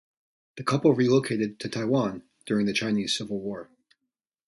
[0.57, 3.69] The couple relocated to Taiwan during the Chinese Civil War.